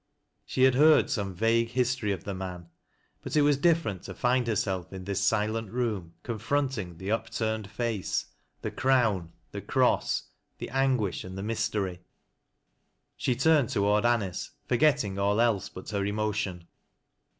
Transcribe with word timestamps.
She 0.47 0.63
had 0.63 0.73
heard 0.73 1.11
some 1.11 1.35
vague 1.35 1.69
history 1.69 2.11
of 2.11 2.23
the 2.23 2.33
IVf 2.33 2.55
an; 2.55 2.67
but 3.21 3.35
it 3.35 3.43
was 3.43 3.55
different 3.55 4.01
to 4.05 4.15
find 4.15 4.47
herself 4.47 4.91
in 4.91 5.03
this 5.03 5.21
silent 5.23 5.69
room, 5.69 6.15
confronting 6.23 6.97
the 6.97 7.11
upturned 7.11 7.69
face, 7.69 8.25
the 8.63 8.71
crown, 8.71 9.31
the 9.51 9.61
cross, 9.61 10.23
the 10.57 10.71
anguish 10.71 11.23
and 11.23 11.37
the 11.37 11.43
mystery. 11.43 11.99
She 13.15 13.35
turned 13.35 13.69
toward 13.69 14.03
Anice, 14.03 14.49
forgetting 14.67 15.19
all 15.19 15.39
else 15.39 15.69
but 15.69 15.91
her 15.91 16.03
emotion. 16.03 16.67